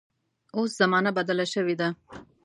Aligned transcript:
اوس 0.57 0.69
زمانه 0.81 1.11
بدله 1.17 1.45
شوې 1.53 1.75
ده. 1.79 1.89